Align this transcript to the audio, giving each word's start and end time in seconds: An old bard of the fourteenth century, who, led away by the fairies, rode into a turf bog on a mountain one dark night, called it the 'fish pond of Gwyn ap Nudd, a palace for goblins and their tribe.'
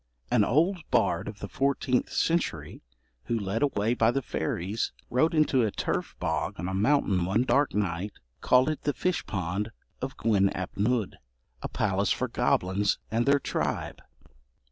An 0.31 0.43
old 0.43 0.79
bard 0.89 1.27
of 1.27 1.41
the 1.41 1.47
fourteenth 1.47 2.11
century, 2.11 2.81
who, 3.25 3.37
led 3.37 3.61
away 3.61 3.93
by 3.93 4.09
the 4.09 4.23
fairies, 4.23 4.93
rode 5.11 5.35
into 5.35 5.61
a 5.61 5.69
turf 5.69 6.15
bog 6.17 6.55
on 6.59 6.67
a 6.67 6.73
mountain 6.73 7.23
one 7.23 7.43
dark 7.43 7.75
night, 7.75 8.13
called 8.39 8.67
it 8.69 8.81
the 8.81 8.93
'fish 8.93 9.23
pond 9.27 9.69
of 10.01 10.17
Gwyn 10.17 10.49
ap 10.55 10.75
Nudd, 10.75 11.19
a 11.61 11.69
palace 11.69 12.11
for 12.11 12.27
goblins 12.27 12.97
and 13.11 13.27
their 13.27 13.37
tribe.' 13.39 14.01